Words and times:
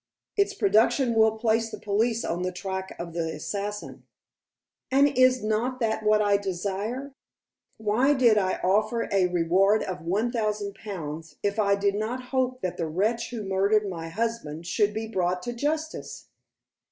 "Its 0.35 0.55
production 0.55 1.13
will 1.13 1.37
place 1.37 1.69
the 1.69 1.77
police 1.77 2.25
on 2.25 2.41
the 2.41 2.51
track 2.51 2.95
of 2.97 3.13
the 3.13 3.29
assassin." 3.35 4.01
"And 4.89 5.07
is 5.15 5.43
not 5.43 5.79
that 5.79 6.01
what 6.01 6.23
I 6.23 6.37
desire? 6.37 7.13
Why 7.77 8.15
did 8.15 8.35
I 8.35 8.59
offer 8.63 9.07
a 9.11 9.27
reward 9.27 9.83
of 9.83 10.01
one 10.01 10.31
thousand 10.31 10.73
pounds 10.73 11.35
if 11.43 11.59
I 11.59 11.75
did 11.75 11.93
not 11.93 12.29
hope 12.33 12.61
that 12.61 12.77
the 12.77 12.87
wretch 12.87 13.29
who 13.29 13.43
murdered 13.43 13.87
my 13.87 14.09
husband 14.09 14.65
should 14.65 14.91
be 14.91 15.07
brought 15.07 15.43
to 15.43 15.53
justice?" 15.53 16.29